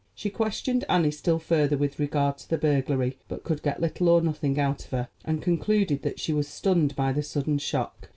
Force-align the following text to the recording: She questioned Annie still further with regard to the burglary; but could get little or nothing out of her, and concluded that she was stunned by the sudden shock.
She 0.15 0.31
questioned 0.31 0.83
Annie 0.89 1.11
still 1.11 1.37
further 1.37 1.77
with 1.77 1.99
regard 1.99 2.39
to 2.39 2.49
the 2.49 2.57
burglary; 2.57 3.19
but 3.27 3.43
could 3.43 3.61
get 3.61 3.79
little 3.79 4.09
or 4.09 4.19
nothing 4.19 4.59
out 4.59 4.83
of 4.83 4.89
her, 4.89 5.09
and 5.23 5.43
concluded 5.43 6.01
that 6.01 6.19
she 6.19 6.33
was 6.33 6.47
stunned 6.47 6.95
by 6.95 7.13
the 7.13 7.21
sudden 7.21 7.59
shock. 7.59 8.09